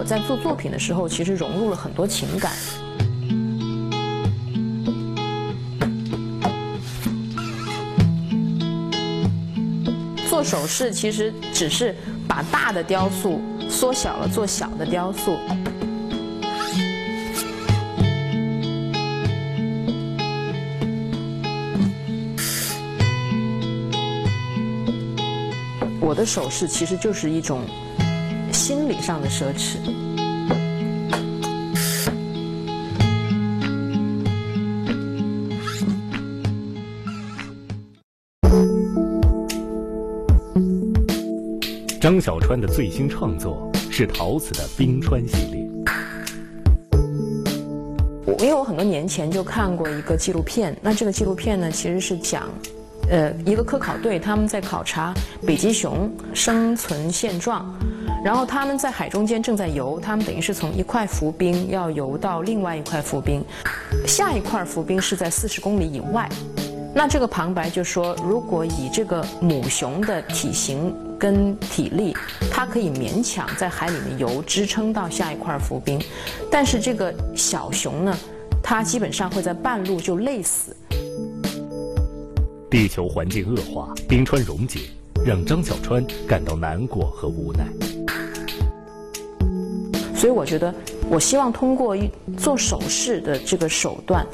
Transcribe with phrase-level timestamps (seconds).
[0.00, 2.52] 我在做作品的时候，其实融入了很多情感。
[10.26, 11.94] 做首饰其实只是
[12.26, 15.36] 把大的雕塑缩小了，做小的雕塑。
[26.00, 27.60] 我的首饰其实就是一种
[28.70, 29.78] 心理上的奢侈。
[42.00, 45.68] 张小川的最新创作是陶瓷的冰川系列。
[48.24, 52.48] 我因为我很多年前就看过一个纪录片，那这个纪录片呢，其实是讲，
[53.10, 55.12] 呃，一个科考队他们在考察
[55.44, 57.74] 北极熊生存现状，
[58.22, 63.42] 然后他们在海中间正在游，他们等于是从一块浮冰要游到另外一块浮冰，
[64.06, 66.28] 下一块浮冰是在四十公里以外。
[66.94, 72.14] 那这个旁白就说，如果以这个母熊的体型跟体力，
[72.50, 75.98] 它可以勉强在海里面游，支撑到下一块浮冰，
[76.50, 78.18] 但是这个小熊呢，
[78.62, 80.76] 它基本上会在半路就累死。
[82.68, 84.80] 地球环境恶化，冰川溶解，
[85.24, 87.66] 让张小川感到难过和无奈。
[90.20, 90.74] 所以我觉得，
[91.08, 94.26] 我希望通过一做首饰的这个手段。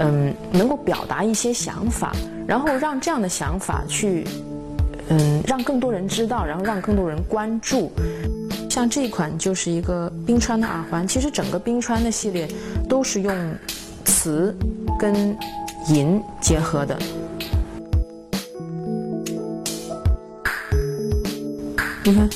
[0.00, 2.14] 嗯，能够表达一些想法，
[2.46, 4.24] 然后让这样的想法去，
[5.08, 7.90] 嗯，让更多人知道，然后让更多人关注。
[8.70, 12.48] 像这一款就是一个冰川的耳环，其实整个冰川的系列
[12.88, 13.54] 都是用
[14.04, 14.56] 瓷
[14.96, 15.36] 跟
[15.88, 16.96] 银结合的。
[22.04, 22.30] 你看，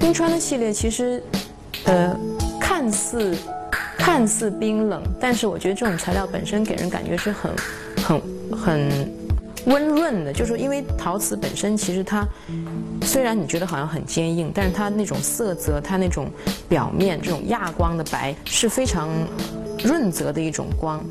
[0.00, 1.22] 冰川的系列其实，
[1.88, 2.16] 呃，
[2.60, 3.36] 看似。
[3.98, 7.52] 看似冰冷，但是我觉得这种材料本身给人感觉是很、
[8.02, 8.22] 很、
[8.56, 9.12] 很
[9.66, 10.32] 温润的。
[10.32, 12.26] 就是因为陶瓷本身其实它
[13.02, 16.30] 虽然你觉得好像很坚硬，但是它那种色泽，它那种
[16.68, 19.10] 表面这种亚光的白是非常
[19.84, 21.04] 润泽的一种光。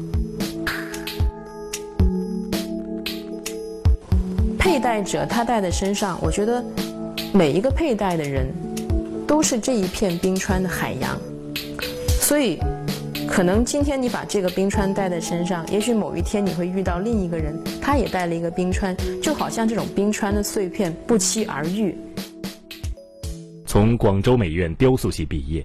[4.58, 6.64] 佩戴者他戴在身上，我觉得
[7.32, 8.48] 每一个佩戴的人
[9.28, 11.20] 都是这一片冰川的海洋，
[12.22, 12.58] 所以。
[13.30, 21.96] 可能今天你把这个冰川带在身上，也许某一天你会遇到另一个人，他也带了一个冰川，就好像这种冰川的碎片不期而遇。
[23.66, 25.64] 从广州美院雕塑系毕业，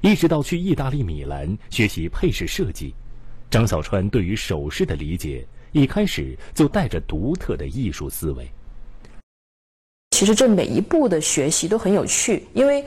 [0.00, 2.94] 一直到去意大利米兰学习配饰设计，
[3.50, 8.48] 张小川对于首饰的理解一开始就带着独特的艺术思维。
[10.20, 12.84] 其实这每一步的学习都很有趣，因为。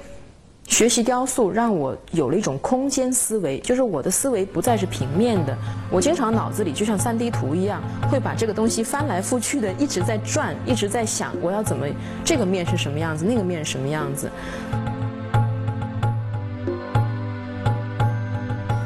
[0.66, 5.56] 学习雕塑让我有了一种空间思维，就是我的思维不再是平面的，
[5.92, 11.86] 我经常脑子里就像三 D 图一样，会把这个东西翻来覆去的一直在转，一直在想我要怎么
[12.24, 14.32] 这个面是什么样子，那个面是什么样子。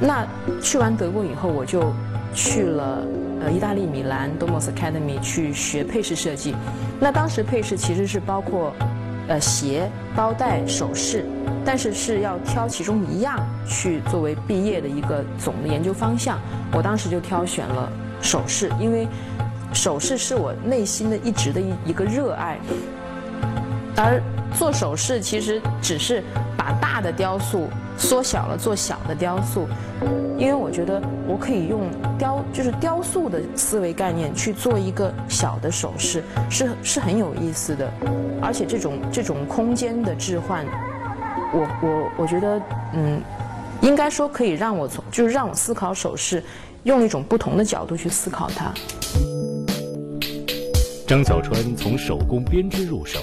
[0.02, 0.28] 那
[0.60, 1.94] 去完德国以后，我就
[2.34, 3.06] 去了
[3.42, 6.56] 呃意大利米兰 Domus Academy 去学配饰设计。
[7.00, 8.74] 那当时配饰其实是包括。
[9.30, 11.26] 呃，鞋、包带、首饰，
[11.66, 16.40] 但是是要挑其中一样去作为毕业的一个总的研究方向。
[16.72, 19.06] 我当时就挑选了首饰，因为
[19.74, 22.58] 首饰是我内心的一直的一一个热爱，
[23.98, 24.24] 而
[24.58, 26.24] 做首饰其实只是
[26.68, 27.70] 把大的雕塑。
[28.00, 29.68] 缩小了做小的雕塑，
[30.38, 31.82] 因为我觉得我可以用
[32.16, 37.92] 雕就是雕塑的思维概念去做一个小的首饰，是是很有意思的，
[38.40, 40.64] 而且这种这种空间的置换，
[41.52, 42.62] 我我我觉得
[42.94, 43.20] 嗯，
[43.82, 46.44] 应该说可以让我从就是让我思考首饰，
[46.84, 48.72] 用一种不同的角度去思考它。
[51.08, 53.20] 张小川从手工编织入手，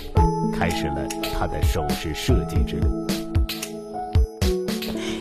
[0.59, 1.07] 开始了
[1.39, 3.07] 他的首饰设计之路。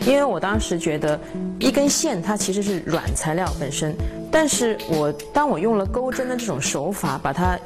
[0.06, 1.18] 因为我当时觉得，
[1.58, 3.94] 一根线它其实是软材料本身，
[4.30, 7.58] 但是我当我用了钩针的这种手法，把它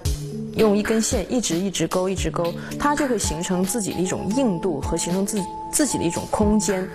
[0.57, 5.43] 用一根线一直一直勾一直勾，它就会形成自己的一种硬度和形成自
[5.73, 6.89] 自己的一种空间，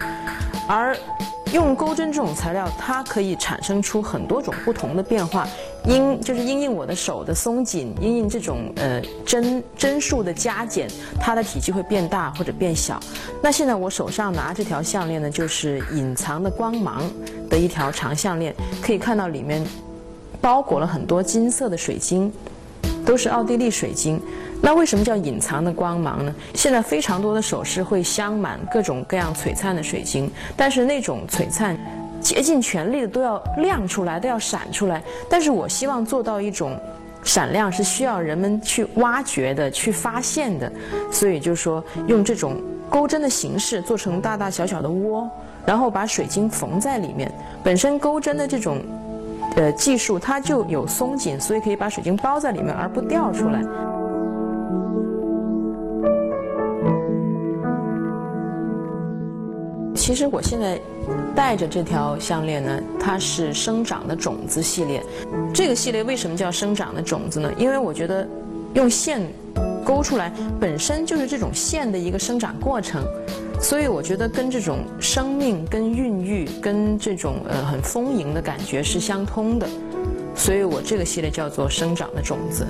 [0.68, 0.95] 而。
[1.51, 5.48] 用钩针这种材料，它可以产生出很多种不同的变化，
[5.85, 10.88] 因就是因应我的手的松紧，因应这种呃针针数的加减，
[11.19, 13.00] 它的体积会变大或者变小。
[13.41, 17.03] 那现在我手上拿这条项链呢，就是隐藏的光芒
[17.50, 19.62] 的一条长项链，可以看到里面
[20.39, 22.31] 包裹了很多金色的水晶，
[23.06, 24.21] 都是奥地利水晶。
[24.62, 26.33] 那为什么叫隐藏的光芒呢？
[26.53, 31.77] 现在非常多的首饰会镶满各种各样璀璨的水晶，但是那种璀璨，
[32.24, 35.04] 竭尽全力的都要亮出来，都要闪出来。
[35.30, 36.80] 但是我希望做到一种
[37.24, 40.72] 闪亮是需要人们去挖掘的、去发现的，
[41.12, 42.56] 所以就说用这种
[42.90, 45.30] 钩针的形式做成大大小小的窝，
[45.66, 47.31] 然后把水晶缝在里面。
[47.62, 48.78] 本身钩针的这种。
[49.56, 53.62] 呃，技术它就有松紧，所以可以把水晶包在里面而不掉出来。
[60.04, 60.78] 其实我现在
[61.34, 65.02] 戴着这条项链呢，它是生长的种子系列。
[65.54, 67.50] 这个系列为什么叫生长的种子呢？
[67.58, 68.28] 因为我觉得
[68.74, 69.22] 用线
[69.86, 70.30] 勾出来
[70.60, 73.02] 本身就是这种线的一个生长过程。
[73.62, 79.66] 所以我觉得跟这种生命、跟孕育、跟这种呃很丰盈的感觉是相通的，
[80.36, 82.68] 所以我这个系列叫做生长的种子。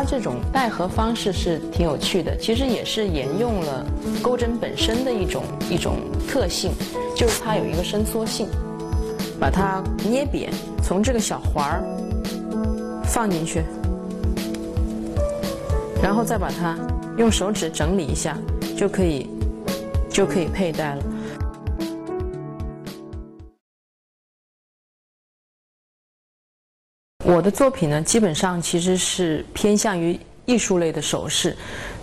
[0.00, 3.84] 它这种带盒方式是挺有趣的，其实也是沿用了
[4.22, 6.72] 钩针本身的一种一种特性，
[7.14, 8.48] 就是它有一个伸缩性。
[9.38, 10.50] 把它捏扁，
[10.82, 11.84] 从这个小环儿
[13.04, 13.62] 放进去，
[16.02, 16.78] 然后再把它
[17.18, 18.38] 用手指整理一下，
[18.74, 19.28] 就可以
[20.08, 21.02] 就可以佩戴了。
[27.32, 31.56] 我的作品呢，基本上其实是偏向于艺术类的首饰，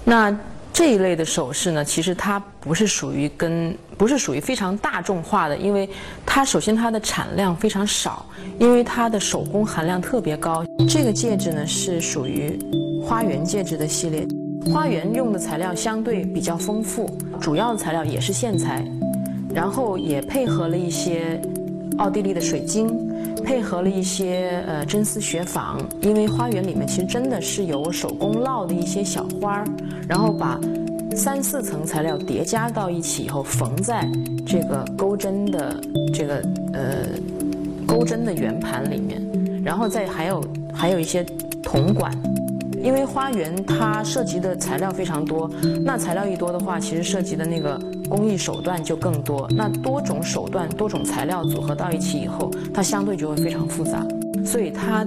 [0.04, 0.36] 那。
[0.74, 5.90] 这一类的首饰呢，其实它不是属于跟不是属于非常大众化的，因为
[6.24, 8.24] 它首先它的产量非常少，
[8.60, 10.64] 因为它的手工含量特别高。
[10.88, 12.60] 这个戒指呢是属于
[13.04, 14.28] 花园戒指的系列，
[14.72, 17.10] 花园用的材料相对比较丰富，
[17.42, 18.86] 主要的材料也是线材，
[19.52, 21.42] 然后也配合了一些
[21.98, 22.88] 奥地利的水晶，
[23.48, 29.66] 配合了一些呃真丝雪纺，因为花园里面其实真的是有手工烙的一些小花儿。
[30.06, 30.60] 然后把
[31.16, 34.06] 三四层材料叠加到一起以后，缝在
[34.46, 35.82] 这个钩针的
[36.14, 37.06] 这个呃
[37.86, 39.22] 钩针的圆盘里面，
[39.64, 41.24] 然后再还有还有一些
[41.64, 42.12] 铜管，
[42.84, 45.50] 因为花园它涉及的材料非常多，
[45.86, 47.80] 那材料一多的话，其实涉及的那个
[48.10, 49.48] 工艺手段就更多。
[49.50, 54.06] 那多种手段、多种材料组合到一起以后，它相对就会非常复杂，
[54.46, 55.06] 所以它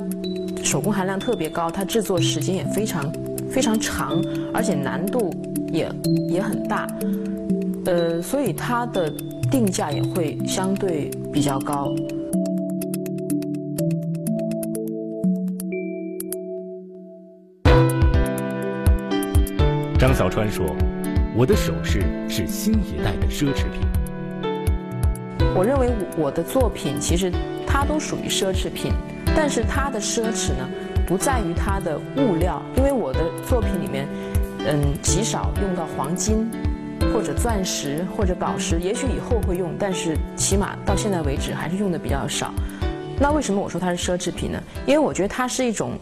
[0.63, 3.11] 手工含量特别高，它制作时间也非常。
[3.51, 4.23] 非常长，
[4.55, 5.29] 而且难度
[5.73, 5.91] 也
[6.29, 6.87] 也很大，
[7.85, 9.13] 呃，所以它的
[9.51, 11.93] 定价也会相对比较高。
[19.99, 20.65] 张小川说
[21.41, 23.81] ：“我的首饰是新一代的奢侈品。”
[25.57, 27.33] 我认为我的作品其实
[27.67, 28.93] 它都属于奢侈品，
[29.35, 30.69] 但是它的奢侈呢？
[31.07, 34.07] 不在于它的物料，因为我的作品里面，
[34.67, 36.47] 嗯，极少用到黄金，
[37.11, 38.79] 或者钻石，或者宝石。
[38.79, 42.53] 也许以后会用，但是起码到现在为止还是用的比较少。
[43.19, 44.63] 那为什么我说它是奢侈品呢？
[44.85, 45.93] 因为我觉得它是一种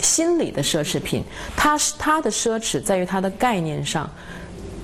[0.00, 1.24] 心理的奢侈品。
[1.56, 4.08] 它是它的奢侈在于它的概念上，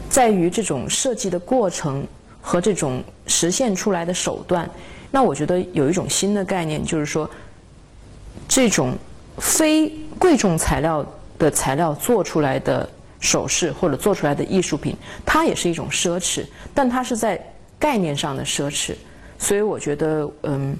[0.08, 2.06] 在于这种设计的过程
[2.40, 4.68] 和这种实现出来的手段。
[5.10, 7.28] 那我觉得有一种新的概念，就是说
[8.48, 8.96] 这种。
[9.40, 9.88] 非
[10.18, 11.06] 贵重材料
[11.38, 17.40] 的材料做出来的首饰或者做出来的艺术品，它也是一种奢侈，但它是在
[17.78, 18.96] 概念上的奢侈。
[19.38, 20.76] 所以我觉得，嗯，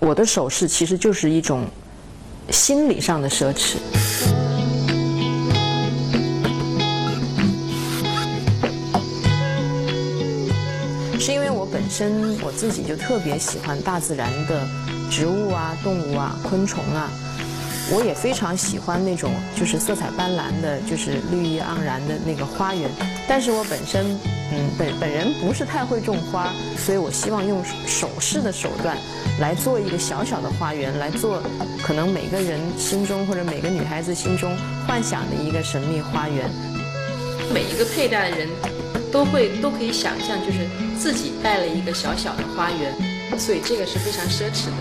[0.00, 1.66] 我的首饰其实就是一种
[2.50, 3.76] 心理上的奢侈。
[11.28, 14.66] 是因为我本身我自己就特别喜欢大自然的
[15.10, 17.10] 植物啊、动物啊、昆虫啊。
[17.92, 22.90] 我也非常喜欢那种就是色彩斑斓的，就是绿意盎然的那个花园。
[23.28, 24.06] 但是我本身，
[24.52, 28.96] 嗯，本本人不是太会种花，所以我希望用首饰的手段
[29.38, 31.42] 来做一个小小的花园，来做
[31.82, 34.56] 可能每个人心中或者每个女孩子心中
[34.86, 36.48] 幻想的一个神秘花园。
[37.52, 38.48] 每一个佩戴的人
[39.10, 40.66] 都会都可以想象，就是
[40.98, 42.94] 自己带了一个小小的花园，
[43.38, 44.72] 所以这个是非常奢侈的。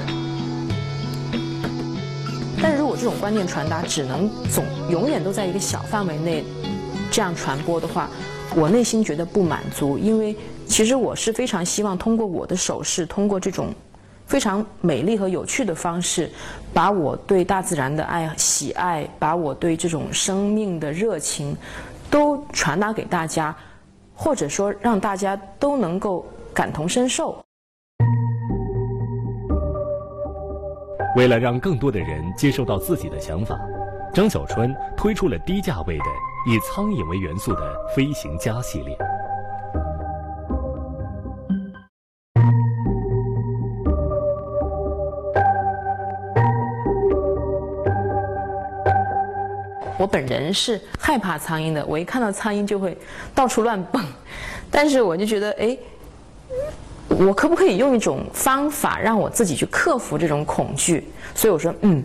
[2.62, 6.44] 但如果这种观念传达只能总永远都在一个小范围内
[7.12, 8.10] 这样传播的话，
[8.56, 13.74] 我内心觉得不满足，因为其实我是非常希望通过我的手势，通过这种
[14.26, 16.30] 非常美丽和有趣的方式，
[16.74, 21.56] 把我对大自然的爱喜爱，把我对这种生命的热情
[22.10, 23.56] 都传达给大家
[24.16, 27.38] 或者说让大家都能够感同身受。
[31.16, 33.60] 为了让更多的人接受到自己的想法
[34.14, 36.06] 张小川推出了低价位的
[36.48, 39.17] 以苍蝇为元素的飞行家系列。
[49.98, 52.98] 我本人是害怕苍蝇的，我一看到苍蝇就会
[53.34, 54.04] 到处乱蹦。
[54.70, 55.78] 但是我就觉得，哎，
[57.08, 61.08] 我可不可以用一种方法让我自己去克服这种恐惧？
[61.34, 62.04] 所以我说，嗯，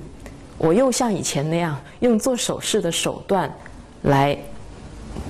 [0.58, 3.52] 我又像以前那样用做手势的手段
[4.02, 4.38] 来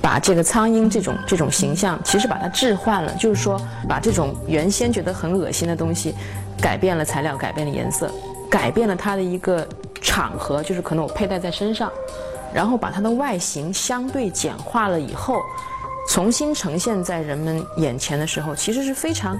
[0.01, 6.13] 把这个苍蝇这种这种形象，其实把它置换了，就是说把这种原先觉得很恶心的东西，
[6.61, 8.09] 改变了材料，改变了颜色，
[8.49, 9.67] 改变了它的一个
[10.01, 11.91] 场合，就是可能我佩戴在身上。
[12.53, 15.41] 然后把它的外形相对简化了以后，
[16.07, 19.39] 重新呈现在人们眼前的时候，其实是非常，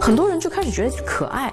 [0.00, 1.52] 很多人就开始觉得可爱。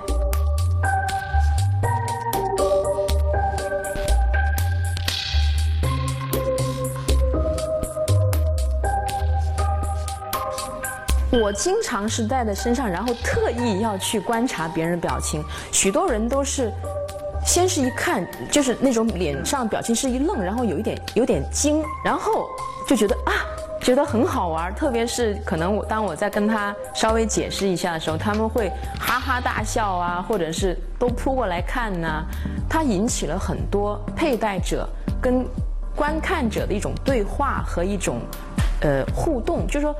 [11.31, 16.71] 我经常是戴在身上，然后特意要去观察别人的表情，许多人都是。
[17.53, 22.49] 先是一看，就是那种脸上表情是一愣，然后有一点有点惊，然后
[22.87, 23.45] 就觉得啊，
[23.79, 24.73] 觉得很好玩。
[24.73, 32.07] 特别是可能我当我在跟他稍微解释一下的时候，他们会哈哈大笑啊，或者是都扑过来看呢。
[32.67, 34.89] 它引起了很多佩戴者
[35.21, 35.45] 跟
[35.95, 38.19] 观看者的一种对话和一种
[38.81, 39.95] 呃互动，就是说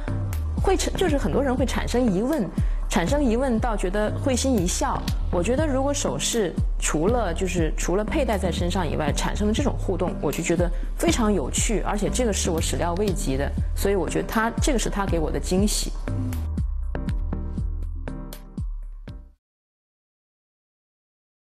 [0.59, 2.49] 会产，就是很多人会产生疑问。
[2.93, 15.91] 产生疑问到觉得会心一笑，我觉得如果首饰除了就是除了佩戴在身上以外，产生了这种互动，我就觉得非常有趣，而且这个是我始料未及的，所以我觉得他这个是他给我的惊喜。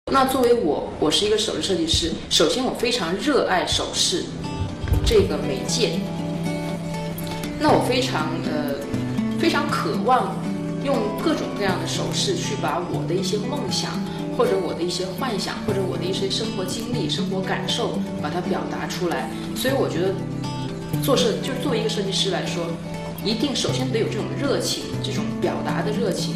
[0.10, 4.24] 那作为我，我是一个首饰设计师，首先我非常热爱首饰
[5.06, 6.00] 这个媒介，
[7.60, 8.76] 那我非常呃
[9.38, 10.34] 非常渴望。
[10.86, 13.92] 用各种各样的手势去把我的一些梦想，
[14.38, 19.28] 或者我的一些幻想，或者我的一些生活经历、生活感受，把它表达出来。
[19.56, 20.14] 所以我觉得，
[21.02, 22.64] 做设就是作为一个设计师来说，
[23.26, 26.36] 一定首先得有这种热情，这种表达的热情。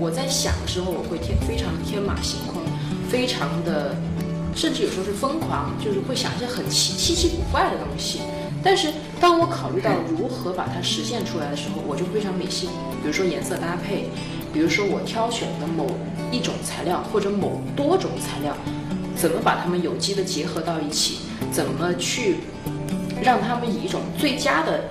[0.00, 2.60] 我在想的时候，我会天非常天马行空，
[3.08, 3.94] 非常的，
[4.56, 8.18] 甚至有时候是疯狂，就是会想一些很奇稀奇古怪的东西。
[8.60, 12.70] 但是，当我考虑到如何把它实现出来的时候，我就非常理性。
[13.02, 14.08] 比如说颜色搭配，
[14.52, 15.86] 比如说我挑选的某
[16.30, 18.56] 一种材料或者某多种材料，
[19.16, 21.18] 怎么把它们有机的结合到一起，
[21.50, 22.36] 怎么去
[23.20, 24.84] 让它们以一种最佳的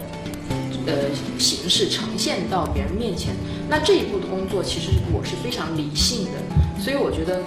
[0.86, 0.94] 呃
[1.40, 3.34] 形式呈现到别人面前。
[3.70, 6.82] 那这一步的工作，其实我是非常理性的。
[6.82, 7.42] 所以我觉得，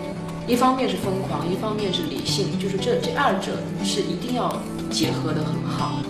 [0.47, 3.53] 一方面是疯狂，一方面是理性，就是这这二者
[3.85, 4.55] 是一定要
[4.91, 6.01] 结合的很好。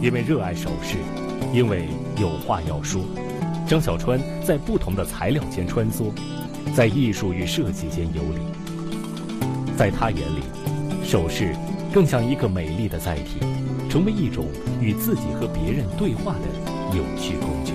[0.00, 0.96] 因为热爱首饰，
[1.52, 1.88] 因为
[2.20, 3.02] 有话要说，
[3.66, 6.12] 张小川在不同的材料间穿梭，
[6.74, 9.76] 在艺术与设计间游离。
[9.76, 10.42] 在他眼里，
[11.04, 11.54] 首饰
[11.92, 13.40] 更像一个美丽的载体，
[13.88, 14.46] 成为一种
[14.80, 17.72] 与自己和别人对话的有趣工具。